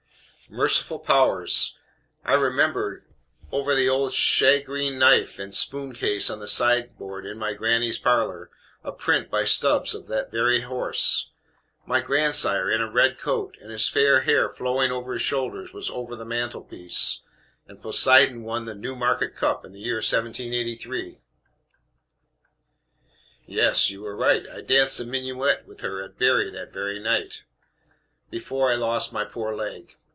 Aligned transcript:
Merciful 0.49 0.99
powers! 0.99 1.77
I 2.25 2.33
remember, 2.33 3.05
over 3.53 3.73
the 3.73 3.87
old 3.87 4.11
shagreen 4.11 4.97
knife 4.99 5.39
and 5.39 5.55
spoon 5.55 5.93
case 5.93 6.29
on 6.29 6.41
the 6.41 6.47
sideboard 6.49 7.25
in 7.25 7.37
my 7.37 7.53
gr 7.53 7.67
nny's 7.67 7.97
parlor, 7.97 8.49
a 8.83 8.91
print 8.91 9.31
by 9.31 9.45
Stubbs 9.45 9.95
of 9.95 10.07
that 10.07 10.29
very 10.29 10.59
horse. 10.59 11.29
My 11.85 12.01
grandsire, 12.01 12.69
in 12.69 12.81
a 12.81 12.91
red 12.91 13.17
coat, 13.17 13.55
and 13.61 13.71
his 13.71 13.87
fair 13.87 14.21
hair 14.21 14.49
flowing 14.49 14.91
over 14.91 15.13
his 15.13 15.21
shoulders, 15.21 15.71
was 15.71 15.89
over 15.89 16.17
the 16.17 16.25
mantelpiece, 16.25 17.21
and 17.65 17.81
Poseidon 17.81 18.43
won 18.43 18.65
the 18.65 18.75
Newmarket 18.75 19.33
Cup 19.33 19.63
in 19.63 19.71
the 19.71 19.79
year 19.79 19.99
1783! 20.01 21.21
"Yes; 23.45 23.89
you 23.89 24.05
are 24.05 24.17
right. 24.17 24.45
I 24.49 24.59
danced 24.59 24.99
a 24.99 25.05
minuet 25.05 25.65
with 25.65 25.79
her 25.79 26.03
at 26.03 26.19
Bury 26.19 26.49
that 26.49 26.73
very 26.73 26.99
night, 26.99 27.45
before 28.29 28.69
I 28.69 28.75
lost 28.75 29.13
my 29.13 29.23
poor 29.23 29.55
leg. 29.55 29.95